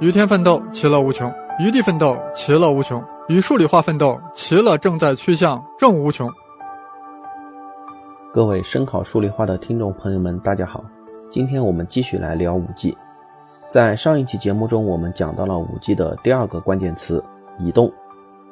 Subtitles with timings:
[0.00, 2.98] 与天奋斗，其乐无穷；与地奋斗，其乐无穷；
[3.28, 6.26] 与数理化奋斗，其乐正在趋向正无穷。
[8.32, 10.82] 各位声考数理化的听众朋友们，大家好！
[11.28, 12.96] 今天我们继续来聊五 G。
[13.68, 17.22] 在上一期节目中，我们讲到了五 G 的第二个关键词——
[17.60, 17.92] 移动，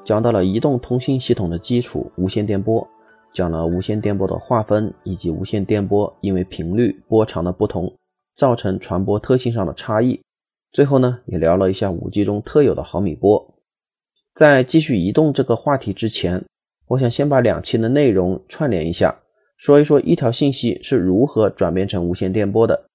[0.04, 2.86] 讲到了移动通信系统的基础——无线电波，
[3.32, 7.90] 讲了无线电波的划分以及无线电波因为频率、波长的不同，
[8.36, 10.20] 造成传播特性上的差异。
[10.72, 13.54] 最后呢，也聊了一下五 G 中特有的毫米波。
[14.34, 16.44] 在继续移动这个话题之前，
[16.86, 19.18] 我想先把两期的内容串联一下，
[19.56, 22.86] 说一说一条信息是如何转变成无线电波的。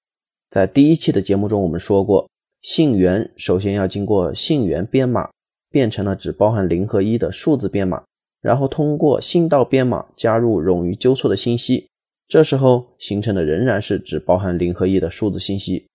[0.50, 2.30] 在第一期的节目中，我们说过，
[2.62, 5.30] 信源首先要经过信源编码，
[5.70, 8.04] 变成了只包含零和一的数字编码，
[8.40, 11.90] 然后通过信道编码加入冗余纠错的信息，
[12.28, 15.86] 这时候形成的仍然是只包含零和一的数字信息。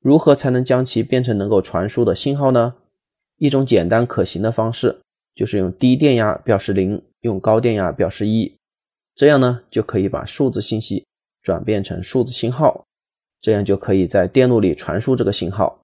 [0.00, 2.74] 如何才能将其变成能够传输的信号呢？
[3.38, 4.96] 一种简单可行的方式
[5.34, 8.52] 就是用低电压表示零，用高电压表示一，
[9.14, 11.04] 这样呢就可以把数字信息
[11.42, 12.84] 转变成数字信号，
[13.40, 15.80] 这样就可以在电路里传输这个信号。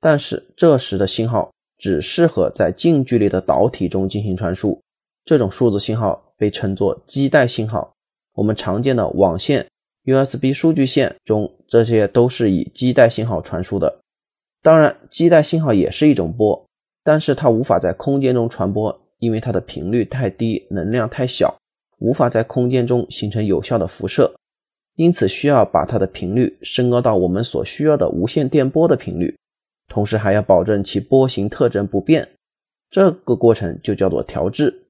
[0.00, 4.80] 但是这时的信号只适合在近距离的导体中进行传输，
[5.24, 7.92] 这种数字信号被称作基带信号。
[8.34, 9.66] 我们常见的网线。
[10.04, 14.00] USB 数据线中，这些都是以基带信号传输的。
[14.60, 16.66] 当然，基带信号也是一种波，
[17.04, 21.56] 但是它无法在空间中传播，因为它的频率太低，能量太小，
[21.98, 24.32] 无法在空间中形成有效的辐射。
[24.96, 29.36] 因此，需要把它的频率升高到我们所需要的无线电波的频率，
[29.88, 32.28] 同时还要保证其波形特征不变。
[32.90, 34.86] 这个过程就叫做调制。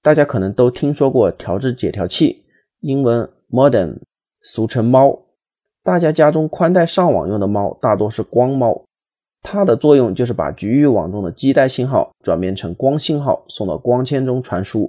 [0.00, 2.44] 大家可能都听说过调制解调器，
[2.80, 3.96] 英文 modem。
[4.48, 5.18] 俗称猫，
[5.82, 8.80] 大家家中宽带上网用的猫大多是光猫，
[9.42, 14.88] 它的作用就是把局域网中的基带信号转变成光信号，送到光纤中传输。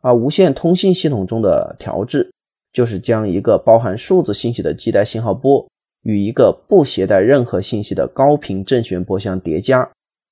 [0.00, 2.32] 而无线通信系统中的调制，
[2.72, 5.68] 就是将一个包含数字信息的基带信号波
[6.04, 9.86] 与一个不携带任何信息的高频正弦波相叠加，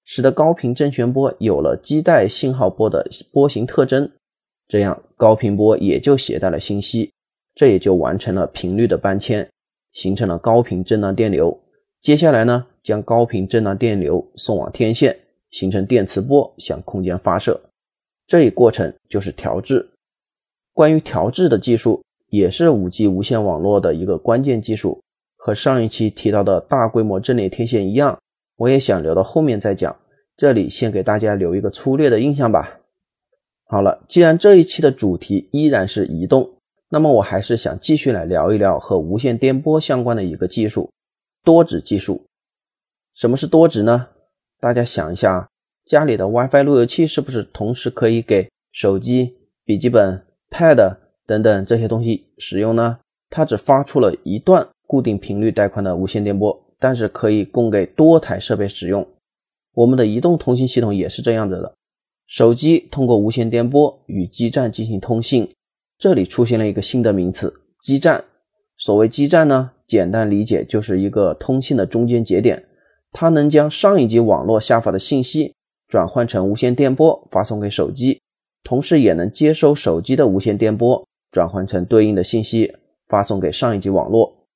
[0.06, 4.10] 使得高频正弦波有了基带信号波的波形特征，
[4.66, 7.12] 这样高频波也就携带了信息。
[7.56, 9.48] 这也就完成了频率的搬迁，
[9.94, 11.58] 形成了高频震荡电流。
[12.02, 15.18] 接下来呢，将高频震荡电流送往天线，
[15.50, 17.58] 形成电磁波向空间发射。
[18.26, 19.88] 这一过程就是调制。
[20.74, 25.00] 关于调制的技术，也是 5G 无线网络的一个关键技术。
[25.38, 28.20] 和上一期提到的大规模阵列天线一样，
[28.56, 29.96] 我也想留到后面再讲。
[30.36, 32.80] 这里先给大家留一个粗略的印象吧。
[33.64, 36.55] 好了，既然这一期的主题依然是移动。
[36.88, 40.88] 那么我还是想继续来聊一聊和无线电波相关的一个技术——
[41.42, 42.24] 多指技术。
[43.14, 44.08] 什么是多指呢？
[44.60, 45.48] 大家想一下，
[45.84, 50.96] 家里的 WiFi 路由器是不是同时可以给手机、笔记本、Pad
[51.26, 52.98] 等等这些东西使用呢？
[53.30, 59.04] 它只发出了一段固定频率带宽的无线电波，但是可以供给多台设备使用。
[59.74, 61.74] 我们的移动通信系统也是这样子的，
[62.26, 65.52] 手机通过无线电波与基站进行通信。
[65.98, 68.22] 这里出现了一个新的名词——基站。
[68.78, 72.62] 所谓基站呢，简单理解就是一个通信的中间节点，
[73.12, 75.54] 它能将上一级网络下发的信息
[75.88, 78.20] 转换成无线电波发送给手机，
[78.62, 81.02] 同时也能接收手机的无线电波
[81.32, 82.70] 转换成对应的信息
[83.08, 84.46] 发送给上一级网络。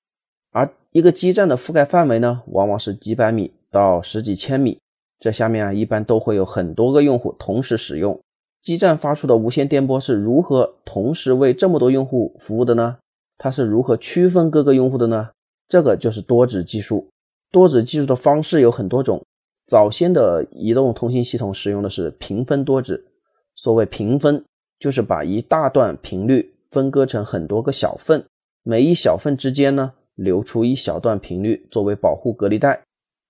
[0.53, 4.79] 而一个基站的覆盖范围呢，往往是几百米到十几千米，
[5.19, 8.21] 这下面啊一般都会有很多个用户同时使用。
[8.63, 12.99] 基站发出的无线电波是如何同时为这么多用户服务的呢？
[13.39, 15.31] 它是如何区分各个用户的呢？
[15.69, 17.09] 这个就是多指技术。
[17.51, 19.25] 多指技术的方式有很多种。
[19.67, 23.03] 早先的移动通信系统使用的是平分多指。
[23.55, 24.45] 所谓平分，
[24.79, 28.25] 就是把一大段频率分割成很多个小份，
[28.63, 32.83] 每一小份之间呢留出一小段频率作为保护隔离带，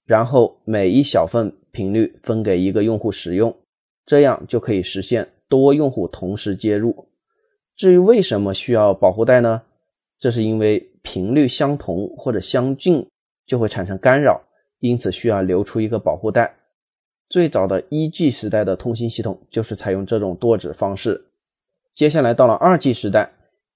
[0.06, 3.54] 然后每一小份频率分给一个用户使用。
[4.10, 7.06] 这样就可以实现多用户同时接入。
[7.76, 9.62] 至于为什么需要保护带呢？
[10.18, 13.06] 这是因为频率相同或者相近
[13.46, 14.42] 就会产生干扰，
[14.80, 16.52] 因此需要留出一个保护带。
[17.28, 21.24] 最早的一 G 时代的通信系统就是采用这种多指方式。
[21.94, 23.30] 接下来到了二 G 时代，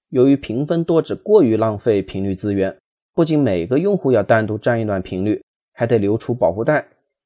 [0.09, 2.75] 由于平分多指过于浪费频率资源，
[3.13, 5.41] 不仅每个用户要单独占一段频率，
[5.71, 6.85] 还得留出保护带。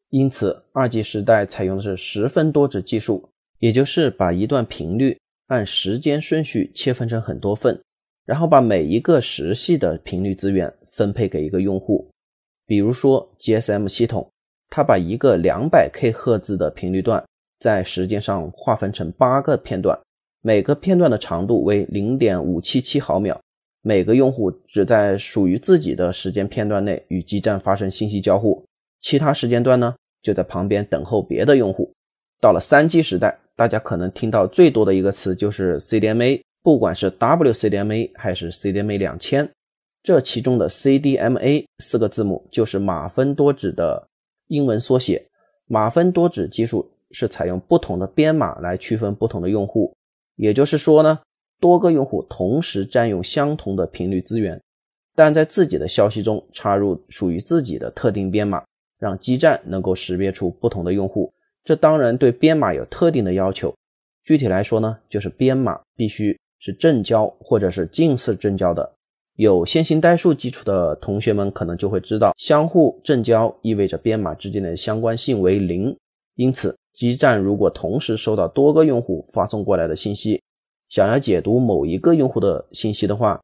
[0.09, 3.29] 因此，二 G 时代采用的是十分多指技术，
[3.59, 5.17] 也就是把一段频率
[5.47, 7.79] 按时间顺序切分成很多份，
[8.25, 12.09] 然后把每一个时系的频率资源分配给一个用户。
[12.65, 14.27] 比如说，GSM 系统
[14.69, 17.23] 它把一个两百 K 赫兹的频率段
[17.59, 19.99] 在时间上划分成八个片段，
[20.41, 23.39] 每个片段的长度为零点五七七毫秒。
[23.81, 28.63] 每个用户只在属于自己的时间片段内与基站发生信息交互，
[29.01, 31.91] 其他时间段呢就在旁边等候别的用户。
[32.41, 39.49] 到了三 G 时代，大家可能听到最多的一个词就是 CDMA，不管是 WCDMA 还是 CDMA 两千，
[40.03, 44.07] 这其中的 CDMA 四个字母就是马分多指的
[44.47, 45.25] 英文缩写。
[45.67, 49.93] 马分多指技术是采用不同的编码来区分不同的用户，
[50.35, 51.19] 也就是说呢。
[51.61, 54.57] 多个用户同时占用相同的频率资源，
[55.13, 58.63] 但在自己的消息中插入属于自己的特定编码，
[58.99, 61.31] 让基站能够识别出不同的用户。
[61.63, 63.73] 这当然对编码有特定的要求。
[64.23, 68.93] 具体来说呢，就是编码必须是正交或者是近似正交的。
[69.35, 75.95] 有线性代数基础的同学们可能就会知道，相互正交意味着编码之间的相关性为零。
[76.35, 80.41] 因此，基站如果同时收到多个用户发送过来的信息，
[80.89, 83.39] 想要解读某一个用户的信息的话，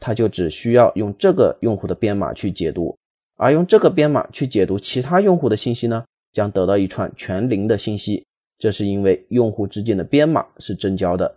[0.00, 2.97] 它就只需要用这个用户的编码去解读，
[3.38, 8.22] 而用这个编码去解读其他用户的信息呢，将得到一串全零的信息。
[8.58, 11.32] 这是因为用户之间的编码是正交的。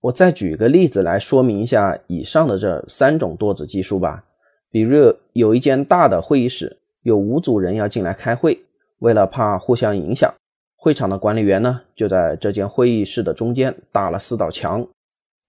[0.00, 4.24] 我再举个例子来说明一下以上的这三种多子技术吧。
[4.70, 8.56] 比如有一间大的会议室，有五组人要进来开会，
[9.00, 10.32] 为了怕互相影响。
[10.76, 14.86] 会场的管理员呢，就在这间会议室的中间搭了四道墙，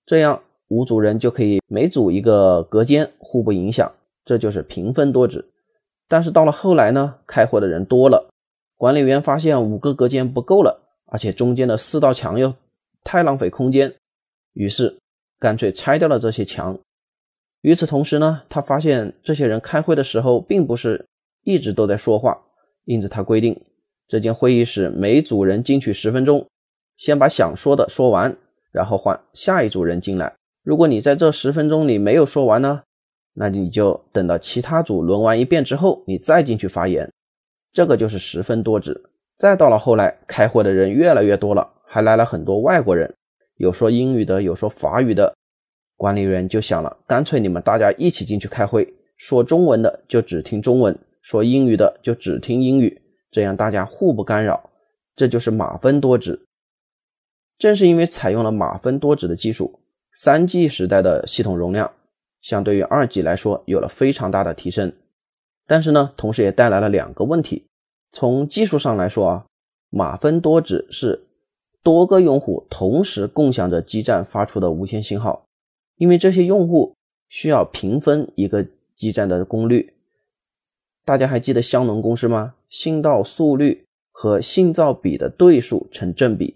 [0.08, 3.92] 这样五组人就可以每组一个隔间，互不影响，
[4.26, 5.46] 这就是平分多子。
[6.08, 8.30] 但是到了后来呢，开会的人多了，
[8.78, 12.54] 管理员发现五个隔间不够了，而且中间的四道墙又
[13.04, 13.94] 太浪费空间，
[14.54, 14.98] 于是
[15.40, 16.78] 干脆拆掉了这些墙。
[17.62, 21.06] 与此同时呢，他发现这些人开会的时候并不是
[21.44, 22.40] 一直都在说话，
[22.86, 23.60] 因此他规定。
[24.08, 26.48] 这间会议室每组人进去十分钟，
[26.96, 28.34] 先把想说的说完，
[28.72, 30.34] 然后换下一组人进来。
[30.64, 32.84] 如果你在这十分钟里没有说完呢，
[33.40, 37.08] 那你就等到其他组轮完一遍之后，你再进去发言。
[37.72, 39.00] 这个就是十分多指。
[39.38, 43.14] 再到了后来，开会的人越来越多了，还来了很多外国人，
[43.58, 45.32] 有说英语的，有说法语的。
[45.96, 53.00] 管理员就想了，干脆你们大家一起进去开会，说中文的就只听中文，说英语的就只听英语。
[53.30, 54.68] 这样大家互不干扰，
[55.16, 56.40] 这就是马分多指。
[57.60, 59.80] 正是因为采用了马分多指的技术，
[60.14, 61.92] 三 G 时代的系统容量
[62.48, 64.90] 相对于二级来说有了非常大的提升。
[65.66, 67.66] 但是呢，同时也带来了两个问题。
[68.14, 69.46] 从技术上来说啊，
[69.90, 71.28] 马分多指是
[71.84, 75.44] 多个用户同时共享着基站发出的无线信号，
[75.98, 76.96] 因为这些用户
[77.28, 78.66] 需要平分一个
[78.96, 79.94] 基站的功率。
[81.04, 82.56] 大家还记得香农公式吗？
[82.70, 83.84] 信道速率
[84.14, 86.56] 和信噪比的对数成正比。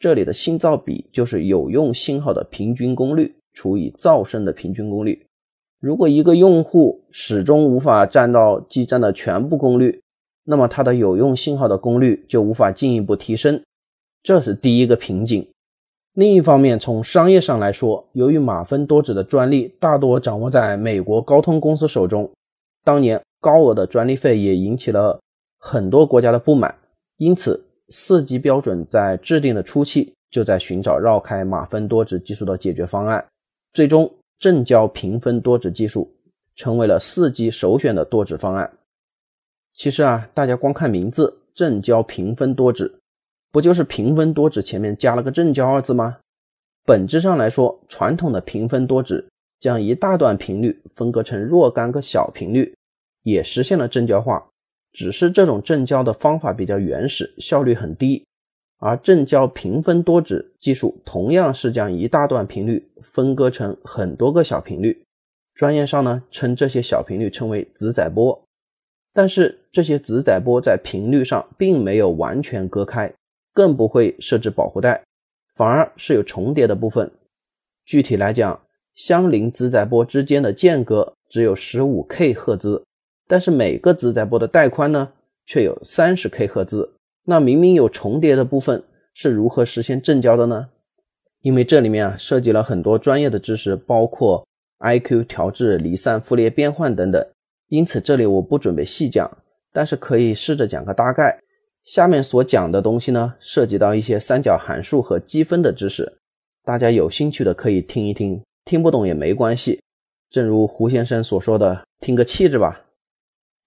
[0.00, 5.26] 这里的信噪比就是有用信号的平均功率除以噪声的平均功率。
[5.80, 10.00] 如果一个用户始终无法占到基站的全部功率，
[10.44, 13.62] 那么它的有用信号的功率就无法进一步提升，
[14.22, 15.46] 这是第一个瓶颈。
[16.14, 22.30] 另一方面，从商业上来说，由于马分多指的专利大多掌握在美国高通公司手中，
[22.84, 23.20] 当年。
[23.42, 25.18] 高额的专利费也引起了
[25.58, 26.74] 很多国家的不满，
[27.16, 33.24] 因此四 G 标准在制定的初期就在寻找绕开马分多指技术的解决方案，
[33.72, 36.12] 最终正交平分多指技术
[36.56, 38.70] 成为了四 G 首选的多指方案。
[39.74, 42.92] 其实啊，大家光看名字“正交平分多指”，
[43.52, 46.18] 不就是平分多指前面加了个正交二字吗？
[46.84, 49.24] 本质上来说，传统的平分多指
[49.60, 52.74] 将一大段频率分割成若干个小频率。
[53.22, 54.42] 也实现了正交化，
[54.92, 58.24] 只是这种正交的方法比较原始，效率很低。
[58.80, 64.98] 而正交平分多指技术同样是将一大段频率分割成很多个小频率，
[65.54, 68.42] 专业上呢称这些小频率称为子载波。
[69.12, 73.12] 但是这些子载波在频率上并没有完全割开，
[73.52, 75.02] 更不会设置保护带，
[75.54, 77.10] 反而是有重叠的部分。
[77.84, 78.58] 具体来讲，
[78.94, 82.82] 相邻子载波之间的间隔只有十五 K 赫兹。
[83.26, 85.12] 但是每个子载波的带宽呢，
[85.44, 86.90] 却有三十 K 赫兹。
[87.30, 88.82] 那明明有重叠的部分，
[89.14, 90.66] 是如何实现正交的呢？
[91.42, 94.44] 因为这里面啊涉及了很多专业的知识，包括
[94.80, 97.24] IQ 调制、离散、傅列变换等等。
[97.68, 99.30] 因此这里我不准备细讲，
[99.72, 101.38] 但是可以试着讲个大概。
[101.84, 106.12] 下面所讲的东西呢，涉及到一些三角函数和积分的知识，
[106.64, 109.80] 大家有兴趣的可以听一听，听不懂也没关系。
[110.30, 112.80] 正如胡先生所说的，听个气质吧。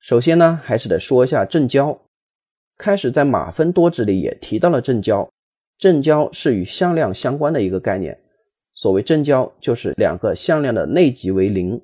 [0.02, 1.98] 首先呢，还是得说一下正交。
[2.78, 5.28] 开始在马分多指里也提到了正交。
[5.78, 8.18] 正交是与向量相关的一个概念。
[8.74, 11.80] 所谓正交，就是两个向量的内积为零。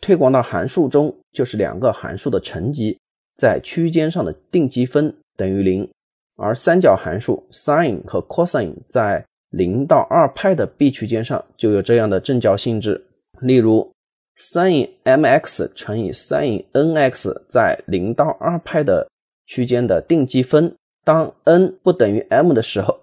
[0.00, 2.98] 推广到函数中，就是两个函数的乘积
[3.36, 5.88] 在区间上的定积分等于零。
[6.36, 13.00] 而三角函数 sin 和 cosine 在零到二派的 b 区间上就有这样的正交性质。
[13.40, 13.88] 例如
[14.36, 19.08] ，sin mx 乘以 sin nx 在零到二派的
[19.48, 20.72] 区间的定积分，
[21.04, 22.96] 当 n 不等于 m 的时候，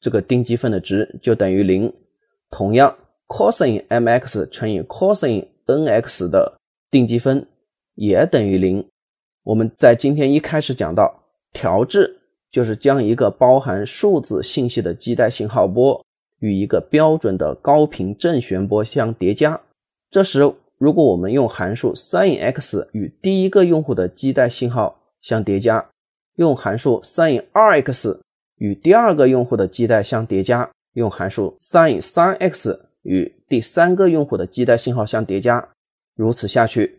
[0.00, 1.92] 这个定积分的值就等于零。
[2.48, 6.58] 同样，cosin MX 乘以 cosin nx 的
[6.90, 7.46] 定积分
[7.96, 8.82] 也等于零。
[9.42, 11.14] 我们在今天一开始讲到
[11.52, 12.14] 调制。
[12.50, 16.02] 就是将一个包含数字信息的基带信号波
[16.38, 19.60] 与一个标准的高频正弦波相叠加。
[20.10, 25.84] 这时，如果我们用函数 sinx 与第一个用户的基带信号相叠加，
[26.36, 28.18] 用函数 sin2x
[28.56, 35.68] 与第二个用户的基带相叠加，用函数 sin3x 与第三个用户的基带信号相叠加，
[36.16, 36.98] 如此下去。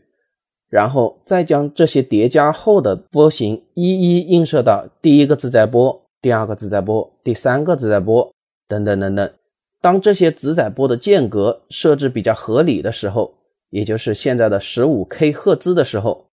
[0.70, 8.32] 然后再将这些叠加后的波形一一映射到第一个自在波、第二个自在波、第三个自在波
[8.68, 9.34] 等等等等。
[9.82, 13.34] 当这些子载波的间隔设置比较合理的时候，
[13.72, 16.29] 也就是现在的十五 K 赫兹的时候，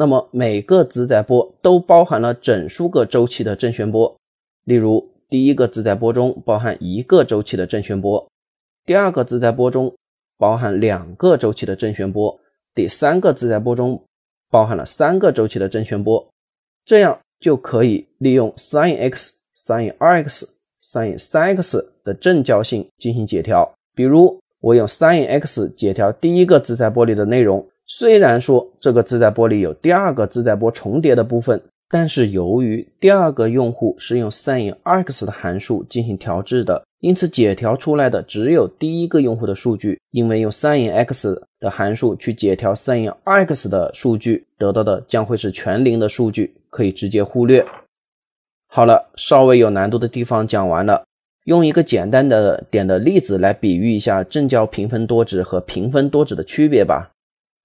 [0.00, 4.16] 那么每个子载波都包含了整数个周期的正弦波。
[4.62, 8.24] 例如，第一个子载波中包含一个周期的正弦波，
[8.86, 9.92] 第二个子载波中
[10.36, 12.38] 包含两个周期的正弦波。
[12.76, 14.00] 第三个自在波中
[14.48, 16.24] 包含了三个周期的正弦波，
[16.84, 20.44] 这样就可以利用 sinx、sin2x、
[20.80, 23.68] sin3x 的正交性进行解调。
[23.96, 36.84] 比如，我用 sinx 解调第一个自在波里的内容，虽然说这个自在波里有第二个自在波重叠的部分，但是由于第二个用户是用 sin2x 的函数进行调制的。
[37.00, 47.64] 因此，解调出来的只有第一个用户的数据，因为用 sinx 的函数去解调 sin2x 的数据，得到的将会是全零的数据，可以直接忽略。
[48.66, 51.04] 好了，稍微有难度的地方讲完了，
[51.44, 57.08] 用一个简单的点的例子来比喻一下正交平分多值和平分多值的区别吧。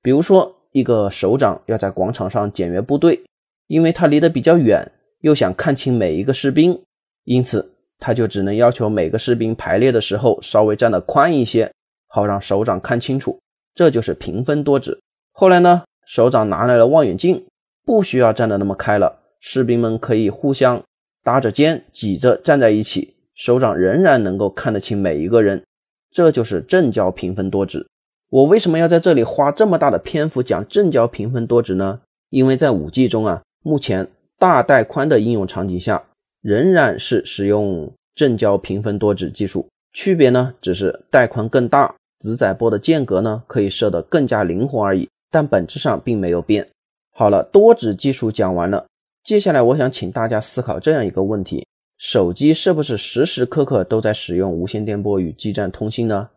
[0.03, 3.19] 比如说，一个首长要在广场上检阅部队，
[3.65, 4.85] 因为他离得比较远，
[5.21, 6.79] 又想看清每一个士兵，
[7.23, 7.71] 因此。
[7.99, 11.71] 他就只能要求每个士兵排列的时候稍微站得宽一些，
[12.07, 13.39] 好让首长看清楚。
[13.75, 14.99] 这就是平分多指。
[15.31, 17.41] 后来呢，首长拿来了望远镜，
[17.85, 20.83] 不需要站得那么开了，士兵们可以互相
[21.23, 25.63] 搭着肩挤着站在一起，首长仍然能够看得清每一个人。
[26.11, 27.87] 这就是正交平分多指。
[28.33, 32.01] 我为什么要在这里花这么大的篇幅讲正交平分多值呢？
[32.31, 34.09] 因为在五 G 中啊，目前
[34.39, 36.03] 大带宽的应用场景下。
[36.41, 46.67] 仍然是使用正交平分多值技术，区别呢只是带宽更大，子载波的间隔呢可以设得更加灵活而已，但本质上并没有变。
[47.11, 48.85] 好了，多指技术讲完了，
[49.23, 51.65] 接下来我想请大家思考这样一个问题：
[51.99, 56.27] 手机是不是时时刻刻都在使用无线电波与基站通信呢？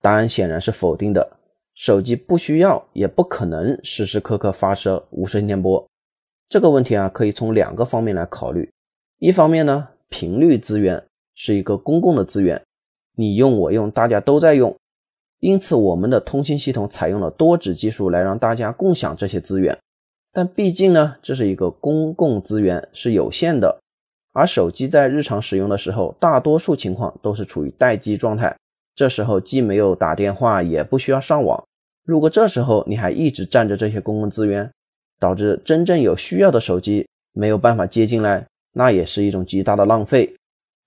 [0.00, 1.38] 答案显然是否定的，
[1.74, 5.84] 手机不需要也不可能时时刻刻发射无线电波。
[6.48, 8.70] 这个问题啊，可以从两个方面来考虑。
[9.18, 11.02] 一方面呢，频率资源
[11.34, 12.62] 是一个公共的资源，
[13.16, 14.76] 你用我用，大家都在用，
[15.40, 19.76] 因此我们的通信系统采用了多指技术来让大家共享这些资源。
[20.32, 23.80] 但毕竟呢，这是一个公共资源，是有限的。
[24.32, 28.54] 而手机在日常使用的时候，大多数情况都是处于待机状态，
[28.96, 31.62] 这时候既没有打电话，也不需要上网。
[32.04, 34.68] 如果这时候你还一直占着这些公共资源，
[35.20, 38.44] 导致真正有需要的手机没有办法接进来。
[38.72, 40.30] 那也是一种极大的浪费。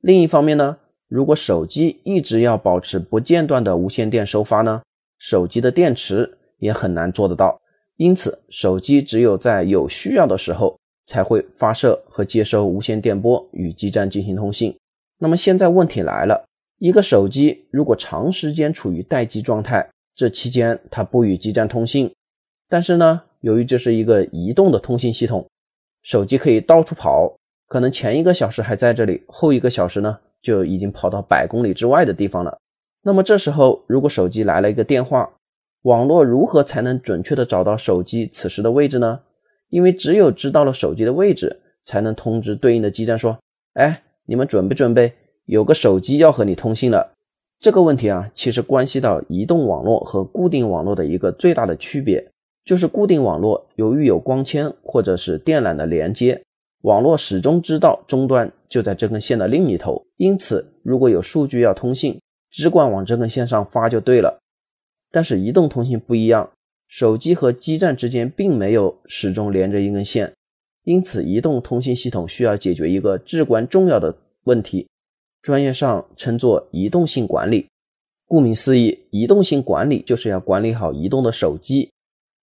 [0.01, 4.81] 另一方面呢，如果手机一直要保持不间断的无线电收发呢，
[5.17, 7.59] 手机的电池也很难做得到。
[7.97, 14.77] 因此，手机只有在有需要的时候才会发射和接收无线电波与基站进行通信。
[15.17, 16.45] 那么现在问题来了，
[16.79, 22.09] 一个手机如果长时间处于待机状态，这期间它不与基站通信，
[22.69, 25.45] 但是呢，由于这是一个移动的通信系统，
[26.01, 27.35] 手机可以到处跑。
[27.67, 32.57] 可能前一个小时还在这里，后一个小时呢就已经跑到百公里之外的地方了。
[33.03, 35.29] 那么这时候，如果手机来了一个电话，
[35.83, 39.19] 网络如何才能准确的找到手机此时的位置呢？
[39.69, 43.37] 因为只有知道了手机的位置，才能通知对应的基站说
[43.75, 45.13] ：“哎，你们准备准备，
[45.49, 47.11] 有个手机要和你通信了。”
[47.59, 52.25] 这个问题啊，其实关系到移动网络和固定网络的一个最大的区别，
[52.63, 56.41] 就是固定网络由于有光纤或者是电缆的连接。
[56.83, 62.17] 网络始终知道终端就在这根线的另一头，因此如果有数据要通信，
[62.49, 64.39] 只管往这根线上发就对了。
[65.11, 66.49] 但是移动通信不一样，
[66.87, 70.31] 手机和基站之间并没有始终连着一根线，
[70.85, 74.15] 因此移动通信系统需要解决一个至关重要的
[74.45, 74.87] 问题，
[75.41, 77.67] 专业上称作移动性管理。
[78.25, 81.89] 顾名思义，移动性管理就是要管理好移动的手机。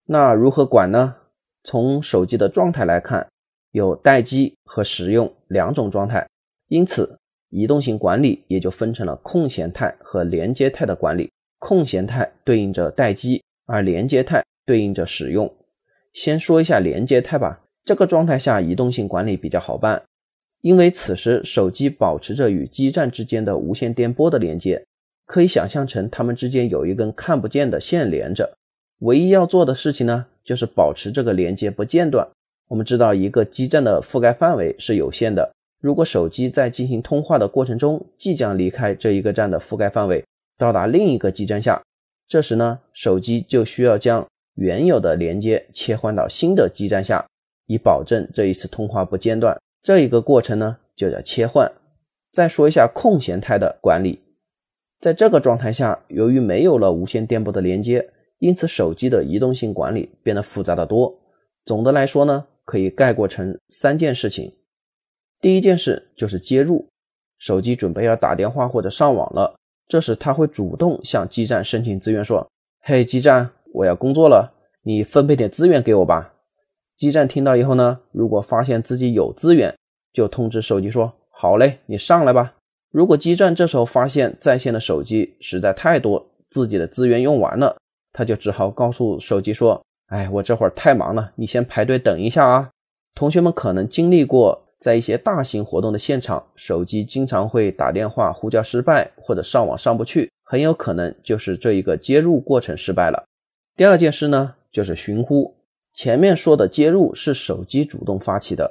[0.05, 1.15] 那如何管呢？
[1.63, 3.27] 从手机的状态来看，
[3.71, 6.27] 有待机和使用两种状态，
[6.69, 7.17] 因此
[7.49, 11.31] 移动性管理也就分成了空闲态和连接态的管理。
[11.59, 15.51] 空闲态对应着待机，而连接态对应着使用。
[16.13, 20.01] 先说一下连接态吧，这个状态下移动性管理比较好办，
[20.65, 24.84] 因为此时手机保持着与基站之间的无线电波的连接。
[25.27, 28.51] 可以想象成它们之间有一根看不见的线连着，
[29.01, 32.27] 唯一要做的事情呢，就是保持这个连接不间断。
[32.67, 40.25] 我们知道一个基站的覆盖范围是有限的，如果手机在进行通话的过程中即将离开这一个站的覆盖范围，
[40.57, 41.79] 到达另一个基站下，
[42.27, 47.24] 这时呢，手机就需要将原有的连接切换到新的基站下，
[47.67, 49.55] 以保证这一次通话不间断。
[49.86, 51.72] 这一个过程呢，就叫切换。
[52.32, 54.20] 再说一下空闲态的管理。
[55.00, 58.04] 在这个状态下，由于没有了无线电波的连接，
[58.39, 61.15] 因此手机的移动性管理变得复杂的多。
[61.65, 64.51] 总的来说呢，可以概括成三件事情。
[65.39, 66.89] 第一件事就是接入，
[67.38, 69.56] 手机准备要打电话或者上网了，
[69.88, 72.44] 这时它会主动向基站申请资源，说
[72.82, 74.51] ：“嘿，基站，我要工作了，
[74.82, 76.32] 你分配点资源给我吧。”
[76.97, 79.75] 基站听到以后呢，如果发现自己有资源，
[80.13, 82.53] 就通知手机说：“好嘞，你上来吧。”
[82.91, 87.75] 如果基站这时候发现在线的手机实在太多，自己的资源用完了，
[88.13, 92.69] 他就只好告诉手机说：“哎，我这会儿太忙了，你先排队等一下啊。”
[93.13, 103.25] 同学们可能经历过，在一些大型活动的现场，手机经常会打电话呼叫失败，或者上网上不去，很有可能就是这一个接入过程失败了。
[103.75, 105.53] 第二件事呢，就是寻呼。
[105.95, 108.69] 前面说的接入是手机主动发起的，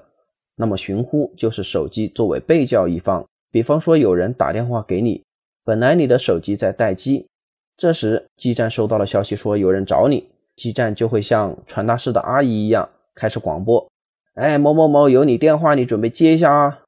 [0.55, 3.25] 那么寻呼就是手机作为被叫一方。
[3.51, 5.23] 比方说，有人打电话给你，
[5.65, 7.27] 本来你的手机在待机，
[7.77, 13.85] 这时基站收到了消息说有人找你，基站就会像传达室的阿姨一样开始广播
[14.35, 16.81] ：“哎，某某某有你电话，你准备接一下啊。”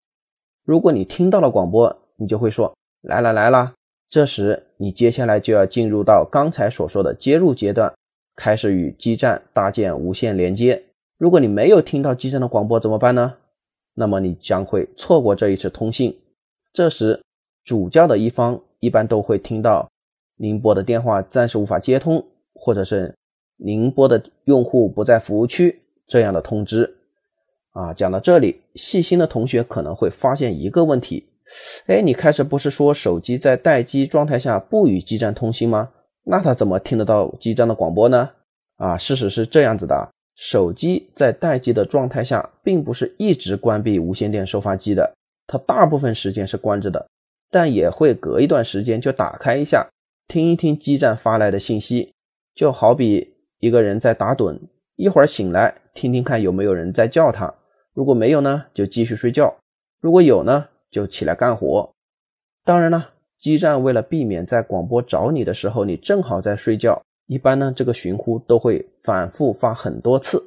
[0.66, 3.72] 如果你听到了广播，你就会说：“来了来了。”
[4.10, 7.92] 这时你接下来就要进入到刚才所说的接入阶段，
[8.36, 10.80] 开始与基站搭建无线连接。
[11.18, 13.34] 如果你没有听到基站的广播怎么办呢？
[13.94, 16.14] 那么你将会错过这一次通信。
[16.72, 17.18] 这时，
[17.64, 19.90] 主叫的一方一般都会听到
[20.36, 22.22] 您拨的电话暂时无法接通，
[22.52, 23.14] 或者是
[23.56, 26.94] 您拨的用户不在服务区这样的通知。
[27.70, 31.26] 啊，讲到这里，细心的同学可能会发现一个问题：
[31.86, 35.90] 哎，你开始不是说手机在待机状态下不与基站通信吗？
[36.28, 38.28] 那他怎么听得到基站的广播呢？
[38.78, 45.14] 啊，事实是这样子的：手机在待机的状态下，并不是一直关闭无线电收发机的。
[45.46, 47.06] 它大部分时间是关着的，
[47.48, 49.88] 但也会隔一段时间就打开一下，
[50.26, 52.12] 听一听基站发来的信息。
[52.56, 54.58] 就好比一个人在打盹，
[54.96, 57.54] 一会儿醒来听听看有没有人在叫他，
[57.94, 59.46] 如果没有呢，就继续睡觉；
[60.00, 61.88] 如果有呢，就起来干活。
[62.64, 70.44] 当然了，基站为了避免在广播找你的时候你正好在睡觉，一般呢这个寻呼都会反复发很多次。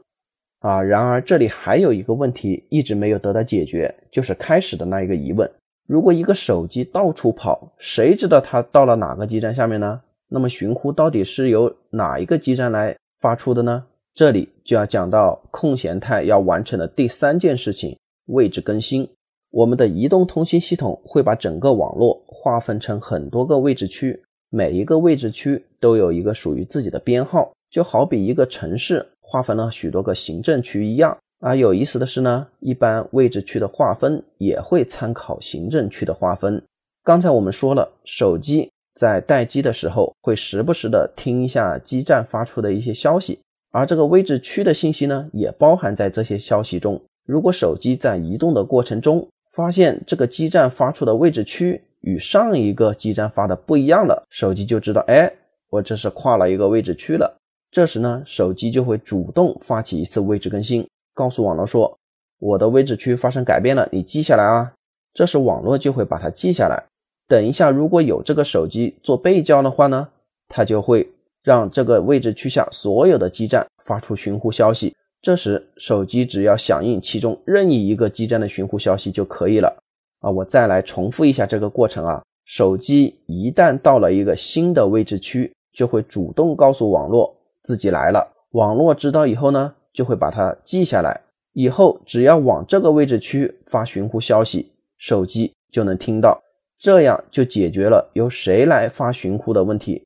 [0.59, 5.49] 啊，然而这里还有一个问题一直没有得到解决，就是开始的那一个疑问：
[5.87, 10.01] 如果一个手机到处跑，谁知道它到了哪个基站下面呢？
[10.27, 13.85] 那么寻呼到底是由哪一个基站来发出的呢？
[14.13, 17.97] 这里就要讲到空闲态要完成的第三件事情——
[18.27, 19.07] 位置更新。
[19.51, 24.17] 我们的移动通信系统会把整个网络划分成很多个位置区，
[24.49, 29.05] 每一个位置区都有一个属于自己的编号，就好比一个城市。
[29.21, 36.59] 划分了许多个行政区一样，而有意思的是呢，一般位置区的划分也会参考行政区的划分。
[37.03, 43.37] 刚才我们说了，手机在待机的时候会时不时的听一下基站发出的一些消息，
[43.71, 46.99] 而这个位置区的信息呢，也包含在这些消息中。
[47.27, 55.31] 如果手机在移动的过程中发现这个基站发出的位置区与上一个基站发的不一样了，手机就知道，哎，
[55.69, 57.37] 我这是跨了一个位置区了。
[57.71, 61.95] 这时呢，手机就会主动发起一次位置更新，告诉网络说
[62.39, 64.71] ：“我的位置区发生改变了，你记下来啊。”
[65.13, 66.83] 这时网络就会把它记下来。
[67.27, 70.07] 等一下，如果有这个手机做被叫的话呢，
[70.47, 71.07] 它就会
[71.43, 79.75] 让这个位置区下所有的基站发出寻呼消息，这时手机只要响应其中任意一个基站的寻呼消息就可以了。
[80.19, 82.21] 啊，我再来重复一下这个过程啊。
[82.45, 88.27] 手机一旦到了一个新的位置区，就会主动告诉网络自己来了。
[88.51, 91.21] 网络知道以后呢，就会把它记下来。
[91.53, 96.41] 以后只要往这个位置区发寻呼消息，手机就能听到。
[96.79, 100.01] 这样就解决了由谁来发寻呼的问题。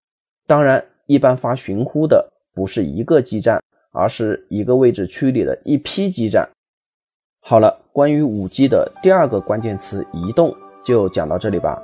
[0.48, 6.50] 当然，一般发寻呼的不是一个基站，而是一个位置区里的一批基站。
[7.46, 11.78] 好了，关于五 G 的第二个关键词“移动”就讲到这里吧。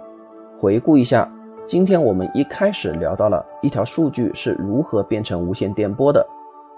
[0.58, 1.30] 回顾一下，
[1.68, 6.26] 今天我们一开始聊到了一条数据是如何变成无线电波的，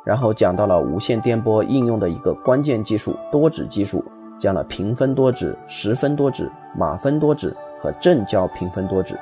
[0.03, 4.03] 然后讲到了无线电波应用的一个关键技术——多指技术，
[4.39, 7.55] 讲了平分多指、十分多指、马分多指。
[7.79, 9.17] 和正交平分多指，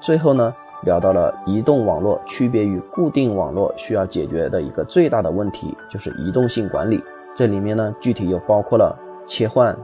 [0.00, 7.02] 最后呢聊到了移动网络区别于固定网络需要解决的一个最大的问题，就是移动性管理。
[7.36, 9.76] 这里面呢具体又包括了切换、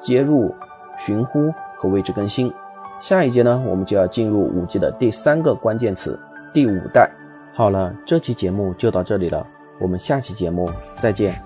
[0.00, 0.54] 接入、
[0.98, 2.52] 寻呼和位置更新。
[3.00, 6.18] 下一节呢我们就要进入五 G 的第三个关键词——
[6.52, 7.10] 第五代。
[7.54, 9.44] 好了，这期节目就到这里了，
[9.80, 11.40] 我们下期节目再见。